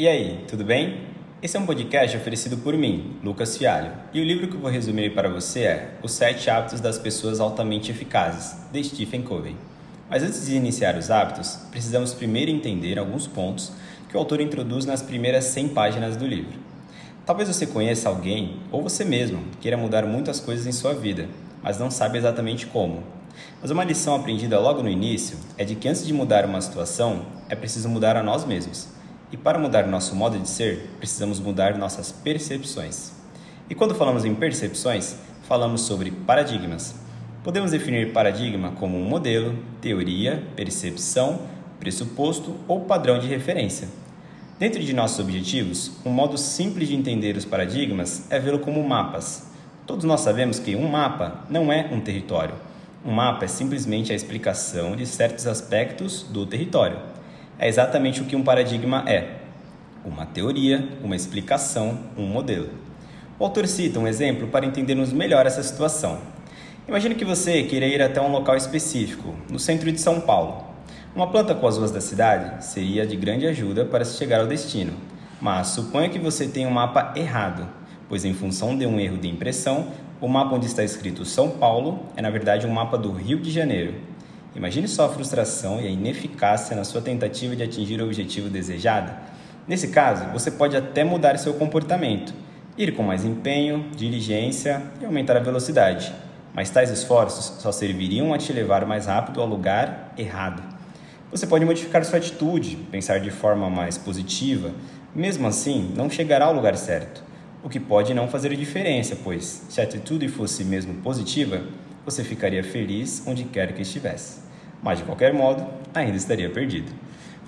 E 0.00 0.08
aí, 0.08 0.42
tudo 0.48 0.64
bem? 0.64 1.02
Esse 1.42 1.58
é 1.58 1.60
um 1.60 1.66
podcast 1.66 2.16
oferecido 2.16 2.56
por 2.56 2.74
mim, 2.74 3.18
Lucas 3.22 3.58
Fialho, 3.58 3.92
e 4.14 4.20
o 4.22 4.24
livro 4.24 4.48
que 4.48 4.54
eu 4.54 4.60
vou 4.60 4.70
resumir 4.70 5.12
para 5.12 5.28
você 5.28 5.64
é 5.64 5.90
Os 6.02 6.12
Sete 6.12 6.48
Hábitos 6.48 6.80
das 6.80 6.98
Pessoas 6.98 7.38
Altamente 7.38 7.90
Eficazes, 7.90 8.56
de 8.72 8.82
Stephen 8.82 9.20
Covey. 9.20 9.54
Mas 10.08 10.22
antes 10.22 10.46
de 10.46 10.56
iniciar 10.56 10.96
os 10.96 11.10
hábitos, 11.10 11.58
precisamos 11.70 12.14
primeiro 12.14 12.50
entender 12.50 12.98
alguns 12.98 13.26
pontos 13.26 13.72
que 14.08 14.16
o 14.16 14.18
autor 14.18 14.40
introduz 14.40 14.86
nas 14.86 15.02
primeiras 15.02 15.44
100 15.44 15.68
páginas 15.68 16.16
do 16.16 16.26
livro. 16.26 16.58
Talvez 17.26 17.50
você 17.50 17.66
conheça 17.66 18.08
alguém, 18.08 18.56
ou 18.72 18.82
você 18.82 19.04
mesmo, 19.04 19.42
queira 19.60 19.76
mudar 19.76 20.06
muitas 20.06 20.40
coisas 20.40 20.66
em 20.66 20.72
sua 20.72 20.94
vida, 20.94 21.28
mas 21.62 21.78
não 21.78 21.90
sabe 21.90 22.16
exatamente 22.16 22.64
como. 22.64 23.02
Mas 23.60 23.70
uma 23.70 23.84
lição 23.84 24.14
aprendida 24.14 24.58
logo 24.58 24.82
no 24.82 24.88
início 24.88 25.36
é 25.58 25.64
de 25.66 25.74
que 25.74 25.86
antes 25.86 26.06
de 26.06 26.14
mudar 26.14 26.46
uma 26.46 26.62
situação, 26.62 27.26
é 27.50 27.54
preciso 27.54 27.86
mudar 27.90 28.16
a 28.16 28.22
nós 28.22 28.46
mesmos. 28.46 28.98
E 29.32 29.36
para 29.36 29.60
mudar 29.60 29.86
nosso 29.86 30.16
modo 30.16 30.36
de 30.36 30.48
ser, 30.48 30.90
precisamos 30.98 31.38
mudar 31.38 31.78
nossas 31.78 32.10
percepções. 32.10 33.12
E 33.68 33.76
quando 33.76 33.94
falamos 33.94 34.24
em 34.24 34.34
percepções, 34.34 35.14
falamos 35.44 35.82
sobre 35.82 36.10
paradigmas. 36.10 36.96
Podemos 37.44 37.70
definir 37.70 38.12
paradigma 38.12 38.72
como 38.72 38.98
um 38.98 39.04
modelo, 39.04 39.56
teoria, 39.80 40.42
percepção, 40.56 41.42
pressuposto 41.78 42.56
ou 42.66 42.80
padrão 42.80 43.20
de 43.20 43.28
referência. 43.28 43.88
Dentro 44.58 44.82
de 44.82 44.92
nossos 44.92 45.20
objetivos, 45.20 45.92
um 46.04 46.10
modo 46.10 46.36
simples 46.36 46.88
de 46.88 46.96
entender 46.96 47.36
os 47.36 47.44
paradigmas 47.44 48.26
é 48.30 48.40
vê-lo 48.40 48.58
como 48.58 48.82
mapas. 48.82 49.48
Todos 49.86 50.04
nós 50.04 50.22
sabemos 50.22 50.58
que 50.58 50.74
um 50.74 50.88
mapa 50.88 51.44
não 51.48 51.72
é 51.72 51.88
um 51.92 52.00
território. 52.00 52.56
Um 53.04 53.12
mapa 53.12 53.44
é 53.44 53.48
simplesmente 53.48 54.12
a 54.12 54.16
explicação 54.16 54.96
de 54.96 55.06
certos 55.06 55.46
aspectos 55.46 56.24
do 56.24 56.44
território 56.44 56.98
é 57.60 57.68
exatamente 57.68 58.22
o 58.22 58.24
que 58.24 58.34
um 58.34 58.42
paradigma 58.42 59.04
é: 59.06 59.34
uma 60.04 60.24
teoria, 60.24 60.88
uma 61.04 61.14
explicação, 61.14 61.98
um 62.16 62.24
modelo. 62.26 62.70
O 63.38 63.44
autor 63.44 63.68
cita 63.68 64.00
um 64.00 64.08
exemplo 64.08 64.48
para 64.48 64.66
entendermos 64.66 65.12
melhor 65.12 65.46
essa 65.46 65.62
situação. 65.62 66.18
Imagine 66.88 67.14
que 67.14 67.24
você 67.24 67.62
queira 67.62 67.86
ir 67.86 68.02
até 68.02 68.20
um 68.20 68.32
local 68.32 68.56
específico, 68.56 69.34
no 69.50 69.58
centro 69.58 69.92
de 69.92 70.00
São 70.00 70.20
Paulo. 70.20 70.64
Uma 71.14 71.26
planta 71.26 71.54
com 71.54 71.66
as 71.66 71.76
ruas 71.76 71.90
da 71.90 72.00
cidade 72.00 72.64
seria 72.64 73.06
de 73.06 73.16
grande 73.16 73.46
ajuda 73.46 73.84
para 73.84 74.04
se 74.04 74.16
chegar 74.16 74.40
ao 74.40 74.46
destino, 74.46 74.94
mas 75.40 75.68
suponha 75.68 76.08
que 76.08 76.18
você 76.18 76.48
tenha 76.48 76.68
um 76.68 76.72
mapa 76.72 77.12
errado, 77.14 77.68
pois, 78.08 78.24
em 78.24 78.32
função 78.32 78.76
de 78.76 78.86
um 78.86 78.98
erro 78.98 79.18
de 79.18 79.28
impressão, 79.28 79.88
o 80.20 80.28
mapa 80.28 80.54
onde 80.54 80.66
está 80.66 80.82
escrito 80.82 81.24
São 81.24 81.50
Paulo 81.50 82.00
é 82.16 82.22
na 82.22 82.30
verdade 82.30 82.66
um 82.66 82.70
mapa 82.70 82.98
do 82.98 83.10
Rio 83.10 83.38
de 83.38 83.50
Janeiro. 83.50 84.09
Imagine 84.54 84.88
só 84.88 85.06
a 85.06 85.08
frustração 85.08 85.80
e 85.80 85.86
a 85.86 85.90
ineficácia 85.90 86.74
na 86.74 86.82
sua 86.82 87.00
tentativa 87.00 87.54
de 87.54 87.62
atingir 87.62 88.00
o 88.00 88.04
objetivo 88.04 88.48
desejado. 88.48 89.12
Nesse 89.66 89.88
caso, 89.88 90.24
você 90.32 90.50
pode 90.50 90.76
até 90.76 91.04
mudar 91.04 91.38
seu 91.38 91.54
comportamento, 91.54 92.34
ir 92.76 92.92
com 92.96 93.02
mais 93.04 93.24
empenho, 93.24 93.86
diligência 93.94 94.82
e 95.00 95.04
aumentar 95.04 95.36
a 95.36 95.40
velocidade. 95.40 96.12
Mas 96.52 96.68
tais 96.68 96.90
esforços 96.90 97.62
só 97.62 97.70
serviriam 97.70 98.34
a 98.34 98.38
te 98.38 98.52
levar 98.52 98.84
mais 98.84 99.06
rápido 99.06 99.40
ao 99.40 99.46
lugar 99.46 100.12
errado. 100.18 100.62
Você 101.30 101.46
pode 101.46 101.64
modificar 101.64 102.04
sua 102.04 102.18
atitude, 102.18 102.76
pensar 102.90 103.20
de 103.20 103.30
forma 103.30 103.70
mais 103.70 103.96
positiva, 103.96 104.72
mesmo 105.14 105.46
assim, 105.46 105.92
não 105.96 106.10
chegará 106.10 106.46
ao 106.46 106.52
lugar 106.52 106.76
certo. 106.76 107.22
O 107.62 107.68
que 107.68 107.78
pode 107.78 108.12
não 108.14 108.26
fazer 108.26 108.56
diferença, 108.56 109.16
pois 109.22 109.64
se 109.68 109.80
a 109.80 109.84
atitude 109.84 110.26
fosse 110.26 110.64
mesmo 110.64 110.94
positiva, 110.94 111.62
você 112.04 112.24
ficaria 112.24 112.62
feliz 112.62 113.22
onde 113.26 113.44
quer 113.44 113.72
que 113.72 113.82
estivesse. 113.82 114.40
Mas 114.82 114.98
de 114.98 115.04
qualquer 115.04 115.32
modo, 115.32 115.66
ainda 115.94 116.16
estaria 116.16 116.48
perdido. 116.48 116.92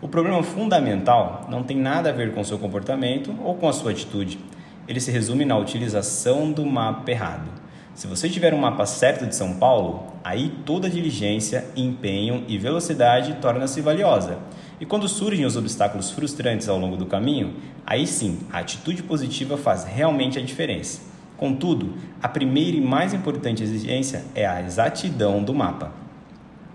O 0.00 0.08
problema 0.08 0.42
fundamental 0.42 1.46
não 1.48 1.62
tem 1.62 1.76
nada 1.76 2.10
a 2.10 2.12
ver 2.12 2.34
com 2.34 2.42
seu 2.42 2.58
comportamento 2.58 3.34
ou 3.42 3.54
com 3.54 3.68
a 3.68 3.72
sua 3.72 3.92
atitude. 3.92 4.38
Ele 4.88 5.00
se 5.00 5.10
resume 5.10 5.44
na 5.44 5.56
utilização 5.56 6.50
do 6.50 6.66
mapa 6.66 7.10
errado. 7.10 7.48
Se 7.94 8.06
você 8.06 8.28
tiver 8.28 8.52
um 8.52 8.58
mapa 8.58 8.84
certo 8.86 9.26
de 9.26 9.36
São 9.36 9.54
Paulo, 9.54 10.12
aí 10.24 10.52
toda 10.64 10.90
diligência, 10.90 11.66
empenho 11.76 12.42
e 12.48 12.58
velocidade 12.58 13.34
torna-se 13.34 13.80
valiosa. 13.80 14.38
E 14.80 14.86
quando 14.86 15.08
surgem 15.08 15.44
os 15.44 15.56
obstáculos 15.56 16.10
frustrantes 16.10 16.68
ao 16.68 16.78
longo 16.78 16.96
do 16.96 17.06
caminho, 17.06 17.54
aí 17.86 18.06
sim, 18.06 18.40
a 18.50 18.58
atitude 18.58 19.02
positiva 19.02 19.56
faz 19.56 19.84
realmente 19.84 20.38
a 20.38 20.42
diferença. 20.42 21.11
Contudo, 21.42 21.94
a 22.22 22.28
primeira 22.28 22.76
e 22.76 22.80
mais 22.80 23.12
importante 23.12 23.64
exigência 23.64 24.24
é 24.32 24.46
a 24.46 24.62
exatidão 24.62 25.42
do 25.42 25.52
mapa. 25.52 25.90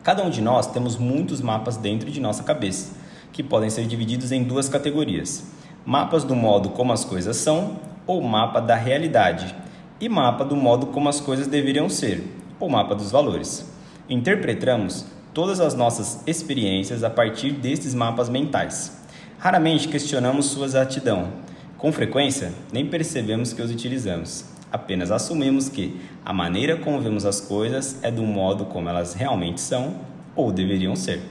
Cada 0.03 0.21
um 0.21 0.29
de 0.29 0.41
nós 0.41 0.67
temos 0.67 0.97
muitos 0.97 1.39
mapas 1.39 1.77
dentro 1.77 2.11
de 2.11 2.19
nossa 2.19 2.43
cabeça, 2.43 2.91
que 3.31 3.41
podem 3.41 3.69
ser 3.69 3.87
divididos 3.87 4.33
em 4.33 4.43
duas 4.43 4.67
categorias: 4.67 5.53
mapas 5.85 6.25
do 6.25 6.35
modo 6.35 6.71
como 6.71 6.91
as 6.91 7.05
coisas 7.05 7.37
são, 7.37 7.79
ou 8.05 8.21
mapa 8.21 8.59
da 8.59 8.75
realidade, 8.75 9.55
e 10.01 10.09
mapa 10.09 10.43
do 10.43 10.57
modo 10.57 10.87
como 10.87 11.07
as 11.07 11.21
coisas 11.21 11.47
deveriam 11.47 11.87
ser, 11.87 12.21
ou 12.59 12.67
mapa 12.67 12.93
dos 12.93 13.09
valores. 13.09 13.73
Interpretamos 14.09 15.05
todas 15.33 15.61
as 15.61 15.75
nossas 15.75 16.21
experiências 16.27 17.05
a 17.05 17.09
partir 17.09 17.51
destes 17.51 17.93
mapas 17.93 18.27
mentais. 18.27 19.01
Raramente 19.39 19.87
questionamos 19.87 20.47
sua 20.47 20.65
exatidão. 20.65 21.29
Com 21.77 21.89
frequência, 21.89 22.51
nem 22.73 22.85
percebemos 22.85 23.53
que 23.53 23.61
os 23.61 23.71
utilizamos. 23.71 24.56
Apenas 24.71 25.11
assumimos 25.11 25.69
que 25.69 25.99
a 26.25 26.33
maneira 26.33 26.75
como 26.75 26.99
vemos 26.99 27.25
as 27.25 27.39
coisas 27.39 27.97
é 28.03 28.11
do 28.11 28.23
modo 28.23 28.65
como 28.65 28.89
elas 28.89 29.13
realmente 29.13 29.61
são 29.61 29.95
ou 30.35 30.51
deveriam 30.51 30.95
ser. 30.95 31.21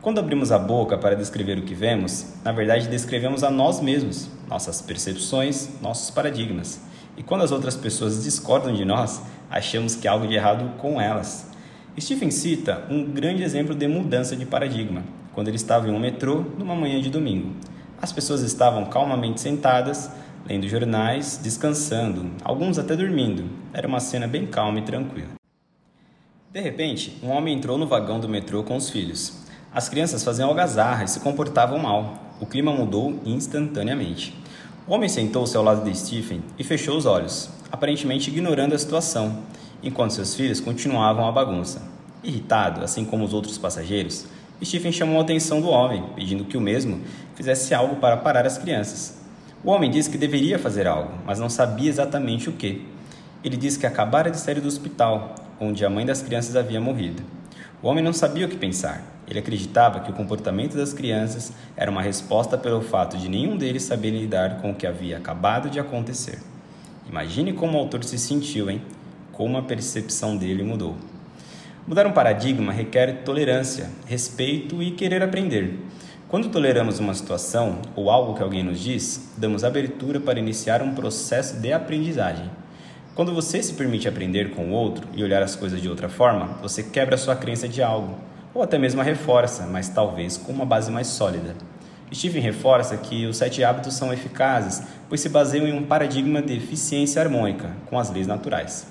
Quando 0.00 0.18
abrimos 0.18 0.50
a 0.50 0.58
boca 0.58 0.96
para 0.96 1.14
descrever 1.14 1.58
o 1.58 1.62
que 1.62 1.74
vemos, 1.74 2.32
na 2.42 2.52
verdade 2.52 2.88
descrevemos 2.88 3.44
a 3.44 3.50
nós 3.50 3.82
mesmos, 3.82 4.30
nossas 4.48 4.80
percepções, 4.80 5.68
nossos 5.82 6.10
paradigmas. 6.10 6.80
E 7.18 7.22
quando 7.22 7.42
as 7.42 7.52
outras 7.52 7.76
pessoas 7.76 8.24
discordam 8.24 8.72
de 8.72 8.82
nós, 8.82 9.20
achamos 9.50 9.94
que 9.94 10.08
há 10.08 10.12
algo 10.12 10.26
de 10.26 10.34
errado 10.34 10.78
com 10.78 10.98
elas. 10.98 11.50
Stephen 12.00 12.30
cita 12.30 12.86
um 12.88 13.04
grande 13.04 13.42
exemplo 13.42 13.74
de 13.74 13.86
mudança 13.86 14.34
de 14.34 14.46
paradigma, 14.46 15.02
quando 15.34 15.48
ele 15.48 15.56
estava 15.56 15.86
em 15.86 15.92
um 15.92 15.98
metrô 15.98 16.46
numa 16.56 16.74
manhã 16.74 16.98
de 16.98 17.10
domingo. 17.10 17.54
As 18.00 18.10
pessoas 18.10 18.40
estavam 18.40 18.86
calmamente 18.86 19.38
sentadas, 19.38 20.10
lendo 20.46 20.68
jornais, 20.68 21.38
descansando, 21.42 22.30
alguns 22.42 22.78
até 22.78 22.96
dormindo. 22.96 23.44
Era 23.72 23.86
uma 23.86 24.00
cena 24.00 24.26
bem 24.26 24.46
calma 24.46 24.78
e 24.78 24.82
tranquila. 24.82 25.28
De 26.52 26.60
repente, 26.60 27.16
um 27.22 27.28
homem 27.28 27.56
entrou 27.56 27.78
no 27.78 27.86
vagão 27.86 28.18
do 28.18 28.28
metrô 28.28 28.64
com 28.64 28.76
os 28.76 28.90
filhos. 28.90 29.44
As 29.72 29.88
crianças 29.88 30.24
faziam 30.24 30.48
algazarra 30.48 31.04
e 31.04 31.08
se 31.08 31.20
comportavam 31.20 31.78
mal. 31.78 32.18
O 32.40 32.46
clima 32.46 32.72
mudou 32.72 33.20
instantaneamente. 33.24 34.34
O 34.86 34.92
homem 34.92 35.08
sentou-se 35.08 35.56
ao 35.56 35.62
lado 35.62 35.84
de 35.84 35.96
Stephen 35.96 36.42
e 36.58 36.64
fechou 36.64 36.96
os 36.96 37.06
olhos, 37.06 37.48
aparentemente 37.70 38.30
ignorando 38.30 38.74
a 38.74 38.78
situação, 38.78 39.44
enquanto 39.82 40.14
seus 40.14 40.34
filhos 40.34 40.58
continuavam 40.58 41.28
a 41.28 41.30
bagunça. 41.30 41.82
Irritado, 42.24 42.82
assim 42.82 43.04
como 43.04 43.24
os 43.24 43.32
outros 43.32 43.56
passageiros, 43.56 44.26
Stephen 44.64 44.90
chamou 44.90 45.18
a 45.18 45.22
atenção 45.22 45.60
do 45.60 45.68
homem, 45.68 46.04
pedindo 46.14 46.44
que 46.44 46.56
o 46.56 46.60
mesmo 46.60 47.00
fizesse 47.34 47.72
algo 47.72 47.96
para 47.96 48.16
parar 48.16 48.44
as 48.44 48.58
crianças. 48.58 49.19
O 49.62 49.70
homem 49.70 49.90
disse 49.90 50.08
que 50.08 50.16
deveria 50.16 50.58
fazer 50.58 50.86
algo, 50.86 51.12
mas 51.26 51.38
não 51.38 51.50
sabia 51.50 51.90
exatamente 51.90 52.48
o 52.48 52.52
que. 52.52 52.86
Ele 53.44 53.58
disse 53.58 53.78
que 53.78 53.86
acabara 53.86 54.30
de 54.30 54.40
sair 54.40 54.58
do 54.58 54.66
hospital, 54.66 55.34
onde 55.60 55.84
a 55.84 55.90
mãe 55.90 56.06
das 56.06 56.22
crianças 56.22 56.56
havia 56.56 56.80
morrido. 56.80 57.22
O 57.82 57.88
homem 57.88 58.02
não 58.02 58.14
sabia 58.14 58.46
o 58.46 58.48
que 58.48 58.56
pensar. 58.56 59.04
Ele 59.28 59.38
acreditava 59.38 60.00
que 60.00 60.10
o 60.10 60.14
comportamento 60.14 60.78
das 60.78 60.94
crianças 60.94 61.52
era 61.76 61.90
uma 61.90 62.00
resposta 62.00 62.56
pelo 62.56 62.80
fato 62.80 63.18
de 63.18 63.28
nenhum 63.28 63.54
deles 63.54 63.82
saber 63.82 64.12
lidar 64.12 64.62
com 64.62 64.70
o 64.70 64.74
que 64.74 64.86
havia 64.86 65.18
acabado 65.18 65.68
de 65.68 65.78
acontecer. 65.78 66.38
Imagine 67.06 67.52
como 67.52 67.76
o 67.76 67.80
autor 67.80 68.02
se 68.02 68.18
sentiu, 68.18 68.70
hein? 68.70 68.80
Como 69.30 69.58
a 69.58 69.62
percepção 69.62 70.38
dele 70.38 70.62
mudou. 70.62 70.96
Mudar 71.86 72.06
um 72.06 72.12
paradigma 72.12 72.72
requer 72.72 73.24
tolerância, 73.24 73.90
respeito 74.06 74.82
e 74.82 74.90
querer 74.92 75.22
aprender. 75.22 75.78
Quando 76.30 76.48
toleramos 76.48 77.00
uma 77.00 77.12
situação 77.12 77.80
ou 77.96 78.08
algo 78.08 78.34
que 78.34 78.42
alguém 78.42 78.62
nos 78.62 78.78
diz, 78.78 79.32
damos 79.36 79.64
abertura 79.64 80.20
para 80.20 80.38
iniciar 80.38 80.80
um 80.80 80.94
processo 80.94 81.56
de 81.56 81.72
aprendizagem. 81.72 82.48
Quando 83.16 83.34
você 83.34 83.60
se 83.60 83.74
permite 83.74 84.06
aprender 84.06 84.52
com 84.52 84.66
o 84.66 84.70
outro 84.70 85.08
e 85.12 85.24
olhar 85.24 85.42
as 85.42 85.56
coisas 85.56 85.82
de 85.82 85.88
outra 85.88 86.08
forma, 86.08 86.46
você 86.62 86.84
quebra 86.84 87.16
sua 87.16 87.34
crença 87.34 87.66
de 87.66 87.82
algo, 87.82 88.16
ou 88.54 88.62
até 88.62 88.78
mesmo 88.78 89.00
a 89.00 89.04
reforça, 89.04 89.66
mas 89.66 89.88
talvez 89.88 90.36
com 90.36 90.52
uma 90.52 90.64
base 90.64 90.88
mais 90.88 91.08
sólida. 91.08 91.56
Stephen 92.14 92.40
reforça 92.40 92.96
que 92.96 93.26
os 93.26 93.36
sete 93.36 93.64
hábitos 93.64 93.94
são 93.94 94.12
eficazes, 94.12 94.84
pois 95.08 95.20
se 95.20 95.28
baseiam 95.28 95.66
em 95.66 95.76
um 95.76 95.82
paradigma 95.82 96.40
de 96.40 96.56
eficiência 96.56 97.20
harmônica 97.20 97.72
com 97.86 97.98
as 97.98 98.08
leis 98.08 98.28
naturais. 98.28 98.86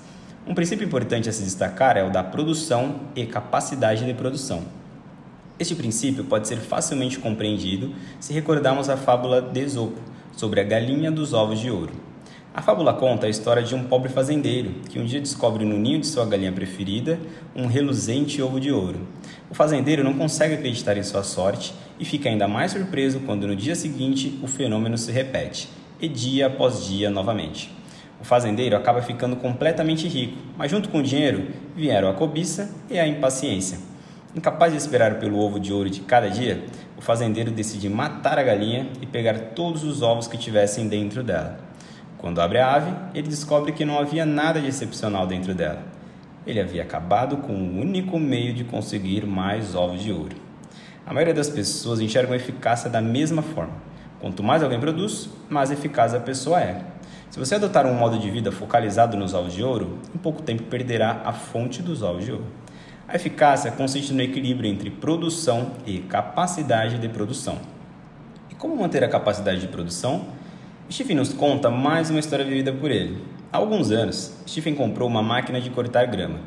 Um 0.46 0.54
princípio 0.54 0.84
importante 0.84 1.26
a 1.26 1.32
se 1.32 1.42
destacar 1.42 1.96
é 1.96 2.04
o 2.04 2.10
da 2.10 2.22
produção 2.22 2.96
e 3.16 3.24
capacidade 3.24 4.04
de 4.04 4.12
produção. 4.12 4.79
Este 5.60 5.74
princípio 5.74 6.24
pode 6.24 6.48
ser 6.48 6.56
facilmente 6.56 7.18
compreendido 7.18 7.92
se 8.18 8.32
recordarmos 8.32 8.88
a 8.88 8.96
fábula 8.96 9.42
de 9.42 9.60
Esopo 9.60 10.00
sobre 10.32 10.58
a 10.58 10.64
galinha 10.64 11.12
dos 11.12 11.34
ovos 11.34 11.60
de 11.60 11.70
ouro. 11.70 11.92
A 12.54 12.62
fábula 12.62 12.94
conta 12.94 13.26
a 13.26 13.28
história 13.28 13.62
de 13.62 13.74
um 13.74 13.84
pobre 13.84 14.08
fazendeiro 14.08 14.70
que 14.88 14.98
um 14.98 15.04
dia 15.04 15.20
descobre 15.20 15.66
no 15.66 15.76
ninho 15.76 16.00
de 16.00 16.06
sua 16.06 16.24
galinha 16.24 16.50
preferida 16.50 17.20
um 17.54 17.66
reluzente 17.66 18.40
ovo 18.40 18.58
de 18.58 18.72
ouro. 18.72 19.06
O 19.50 19.54
fazendeiro 19.54 20.02
não 20.02 20.14
consegue 20.14 20.54
acreditar 20.54 20.96
em 20.96 21.02
sua 21.02 21.22
sorte 21.22 21.74
e 21.98 22.06
fica 22.06 22.30
ainda 22.30 22.48
mais 22.48 22.72
surpreso 22.72 23.20
quando 23.20 23.46
no 23.46 23.54
dia 23.54 23.74
seguinte 23.74 24.40
o 24.42 24.46
fenômeno 24.46 24.96
se 24.96 25.12
repete, 25.12 25.68
e 26.00 26.08
dia 26.08 26.46
após 26.46 26.86
dia 26.86 27.10
novamente. 27.10 27.70
O 28.18 28.24
fazendeiro 28.24 28.76
acaba 28.76 29.02
ficando 29.02 29.36
completamente 29.36 30.08
rico, 30.08 30.38
mas 30.56 30.70
junto 30.70 30.88
com 30.88 31.00
o 31.00 31.02
dinheiro 31.02 31.48
vieram 31.76 32.08
a 32.08 32.14
cobiça 32.14 32.74
e 32.88 32.98
a 32.98 33.06
impaciência. 33.06 33.89
Incapaz 34.32 34.70
de 34.70 34.78
esperar 34.78 35.18
pelo 35.18 35.40
ovo 35.40 35.58
de 35.58 35.72
ouro 35.72 35.90
de 35.90 36.02
cada 36.02 36.30
dia, 36.30 36.64
o 36.96 37.00
fazendeiro 37.00 37.50
decide 37.50 37.88
matar 37.88 38.38
a 38.38 38.44
galinha 38.44 38.86
e 39.02 39.06
pegar 39.06 39.36
todos 39.56 39.82
os 39.82 40.02
ovos 40.02 40.28
que 40.28 40.38
tivessem 40.38 40.86
dentro 40.86 41.24
dela. 41.24 41.58
Quando 42.16 42.40
abre 42.40 42.58
a 42.58 42.72
ave, 42.72 42.94
ele 43.12 43.26
descobre 43.26 43.72
que 43.72 43.84
não 43.84 43.98
havia 43.98 44.24
nada 44.24 44.60
de 44.60 44.68
excepcional 44.68 45.26
dentro 45.26 45.52
dela. 45.52 45.82
Ele 46.46 46.60
havia 46.60 46.82
acabado 46.82 47.38
com 47.38 47.52
o 47.52 47.80
único 47.80 48.20
meio 48.20 48.54
de 48.54 48.62
conseguir 48.62 49.26
mais 49.26 49.74
ovos 49.74 50.00
de 50.00 50.12
ouro. 50.12 50.36
A 51.04 51.12
maioria 51.12 51.34
das 51.34 51.50
pessoas 51.50 51.98
enxergam 51.98 52.32
a 52.32 52.36
eficácia 52.36 52.88
da 52.88 53.00
mesma 53.00 53.42
forma. 53.42 53.72
Quanto 54.20 54.44
mais 54.44 54.62
alguém 54.62 54.78
produz, 54.78 55.28
mais 55.48 55.72
eficaz 55.72 56.14
a 56.14 56.20
pessoa 56.20 56.60
é. 56.60 56.84
Se 57.30 57.38
você 57.38 57.56
adotar 57.56 57.84
um 57.84 57.94
modo 57.94 58.16
de 58.16 58.30
vida 58.30 58.52
focalizado 58.52 59.16
nos 59.16 59.34
ovos 59.34 59.52
de 59.52 59.64
ouro, 59.64 59.98
em 60.14 60.18
pouco 60.18 60.40
tempo 60.40 60.62
perderá 60.64 61.22
a 61.24 61.32
fonte 61.32 61.82
dos 61.82 62.00
ovos 62.00 62.24
de 62.24 62.30
ouro. 62.30 62.46
A 63.10 63.16
eficácia 63.16 63.72
consiste 63.72 64.12
no 64.12 64.22
equilíbrio 64.22 64.70
entre 64.70 64.88
produção 64.88 65.72
e 65.84 65.98
capacidade 65.98 66.96
de 66.96 67.08
produção. 67.08 67.58
E 68.48 68.54
como 68.54 68.76
manter 68.76 69.02
a 69.02 69.08
capacidade 69.08 69.60
de 69.60 69.66
produção? 69.66 70.26
Stephen 70.88 71.16
nos 71.16 71.32
conta 71.32 71.68
mais 71.68 72.08
uma 72.08 72.20
história 72.20 72.44
vivida 72.44 72.72
por 72.72 72.88
ele. 72.88 73.20
Há 73.52 73.56
alguns 73.56 73.90
anos, 73.90 74.32
Stephen 74.46 74.76
comprou 74.76 75.08
uma 75.08 75.24
máquina 75.24 75.60
de 75.60 75.70
cortar 75.70 76.06
grama. 76.06 76.38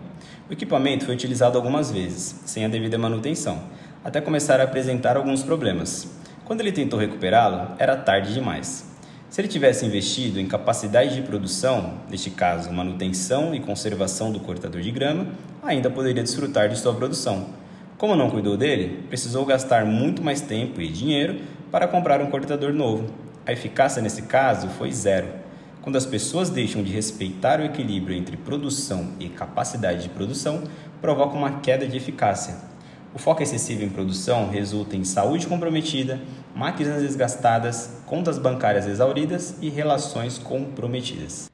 O 0.50 0.54
equipamento 0.54 1.04
foi 1.04 1.14
utilizado 1.14 1.58
algumas 1.58 1.92
vezes, 1.92 2.42
sem 2.46 2.64
a 2.64 2.70
devida 2.70 2.98
manutenção, 2.98 3.62
até 4.02 4.22
começar 4.22 4.62
a 4.62 4.64
apresentar 4.64 5.18
alguns 5.18 5.44
problemas. 5.44 6.18
Quando 6.46 6.62
ele 6.62 6.72
tentou 6.72 6.98
recuperá-lo, 6.98 7.76
era 7.78 7.98
tarde 7.98 8.34
demais. 8.34 8.93
Se 9.34 9.42
ele 9.42 9.48
tivesse 9.48 9.84
investido 9.84 10.40
em 10.40 10.46
capacidade 10.46 11.16
de 11.16 11.24
produção, 11.24 11.96
neste 12.08 12.30
caso 12.30 12.72
manutenção 12.72 13.56
e 13.56 13.60
conservação 13.60 14.32
do 14.32 14.40
cortador 14.40 14.80
de 14.80 14.92
grama, 14.92 15.26
ainda 15.64 15.90
poderia 15.90 16.22
desfrutar 16.22 16.70
de 16.70 16.78
sua 16.78 16.94
produção. 16.94 17.48
Como 17.98 18.16
não 18.16 18.30
cuidou 18.30 18.56
dele, 18.56 19.06
precisou 19.10 19.44
gastar 19.44 19.86
muito 19.86 20.22
mais 20.22 20.40
tempo 20.40 20.80
e 20.80 20.88
dinheiro 20.88 21.42
para 21.72 21.88
comprar 21.88 22.22
um 22.22 22.30
cortador 22.30 22.72
novo. 22.74 23.12
A 23.44 23.52
eficácia 23.52 24.04
nesse 24.04 24.22
caso 24.22 24.68
foi 24.68 24.92
zero. 24.92 25.30
Quando 25.82 25.96
as 25.96 26.06
pessoas 26.06 26.52
deixam 26.52 26.84
de 26.84 26.92
respeitar 26.92 27.60
o 27.60 27.66
equilíbrio 27.66 28.16
entre 28.16 28.38
produção 28.38 29.14
e 29.20 29.30
capacidade 29.30 30.04
de 30.04 30.10
produção, 30.10 30.64
provoca 31.02 31.36
uma 31.36 31.60
queda 31.60 31.88
de 31.88 31.98
eficácia. 31.98 32.72
O 33.16 33.20
foco 33.20 33.44
excessivo 33.44 33.84
em 33.84 33.90
produção 33.90 34.50
resulta 34.50 34.96
em 34.96 35.04
saúde 35.04 35.46
comprometida, 35.46 36.20
máquinas 36.56 37.04
desgastadas, 37.04 38.02
contas 38.08 38.40
bancárias 38.40 38.88
exauridas 38.88 39.56
e 39.62 39.70
relações 39.70 40.40
comprometidas. 40.40 41.48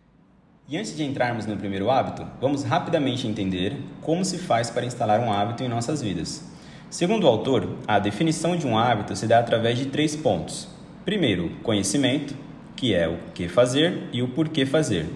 E 0.69 0.77
antes 0.77 0.95
de 0.95 1.03
entrarmos 1.03 1.45
no 1.45 1.57
primeiro 1.57 1.91
hábito, 1.91 2.25
vamos 2.39 2.63
rapidamente 2.63 3.27
entender 3.27 3.75
como 4.01 4.23
se 4.23 4.37
faz 4.37 4.69
para 4.69 4.85
instalar 4.85 5.19
um 5.19 5.33
hábito 5.33 5.61
em 5.61 5.67
nossas 5.67 6.01
vidas. 6.01 6.45
Segundo 6.89 7.25
o 7.25 7.27
autor, 7.27 7.75
a 7.85 7.99
definição 7.99 8.55
de 8.55 8.65
um 8.65 8.77
hábito 8.77 9.13
se 9.15 9.27
dá 9.27 9.39
através 9.39 9.77
de 9.77 9.87
três 9.87 10.15
pontos. 10.15 10.69
Primeiro, 11.03 11.49
conhecimento, 11.61 12.35
que 12.73 12.93
é 12.95 13.05
o 13.07 13.17
que 13.33 13.49
fazer 13.49 14.07
e 14.13 14.21
o 14.21 14.29
porquê 14.29 14.65
fazer. 14.65 15.07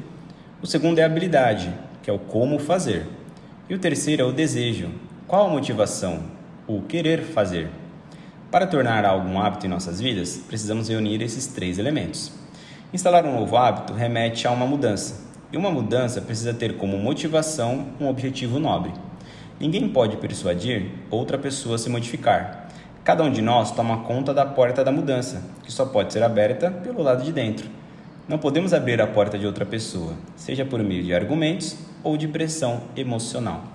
O 0.61 0.67
segundo 0.67 0.99
é 0.99 1.03
habilidade, 1.03 1.73
que 2.01 2.09
é 2.09 2.13
o 2.13 2.19
como 2.19 2.59
fazer. 2.59 3.05
E 3.69 3.73
o 3.73 3.79
terceiro 3.79 4.23
é 4.23 4.25
o 4.25 4.31
desejo, 4.33 4.89
qual 5.27 5.47
a 5.47 5.49
motivação? 5.49 6.19
O 6.67 6.81
querer 6.81 7.21
fazer. 7.21 7.69
Para 8.51 8.67
tornar 8.67 9.05
algo 9.05 9.27
um 9.27 9.41
hábito 9.41 9.65
em 9.65 9.69
nossas 9.69 9.99
vidas, 9.99 10.37
precisamos 10.47 10.89
reunir 10.89 11.21
esses 11.21 11.47
três 11.47 11.79
elementos. 11.79 12.31
Instalar 12.93 13.25
um 13.25 13.39
novo 13.39 13.55
hábito 13.57 13.93
remete 13.93 14.45
a 14.47 14.51
uma 14.51 14.65
mudança, 14.65 15.21
e 15.51 15.57
uma 15.57 15.71
mudança 15.71 16.21
precisa 16.21 16.53
ter 16.53 16.77
como 16.77 16.97
motivação 16.97 17.87
um 17.99 18.07
objetivo 18.07 18.59
nobre. 18.59 18.91
Ninguém 19.59 19.87
pode 19.87 20.17
persuadir 20.17 20.91
outra 21.09 21.37
pessoa 21.37 21.75
a 21.75 21.77
se 21.77 21.89
modificar. 21.89 22.67
Cada 23.03 23.23
um 23.23 23.31
de 23.31 23.41
nós 23.41 23.71
toma 23.71 24.03
conta 24.03 24.33
da 24.33 24.45
porta 24.45 24.83
da 24.83 24.91
mudança, 24.91 25.41
que 25.63 25.71
só 25.71 25.85
pode 25.85 26.11
ser 26.11 26.21
aberta 26.21 26.69
pelo 26.69 27.01
lado 27.01 27.23
de 27.23 27.31
dentro. 27.31 27.69
Não 28.27 28.37
podemos 28.37 28.73
abrir 28.73 29.01
a 29.01 29.07
porta 29.07 29.37
de 29.37 29.45
outra 29.45 29.65
pessoa, 29.65 30.13
seja 30.35 30.65
por 30.65 30.81
meio 30.83 31.03
de 31.03 31.13
argumentos 31.13 31.77
ou 32.03 32.17
de 32.17 32.27
pressão 32.27 32.81
emocional. 32.95 33.73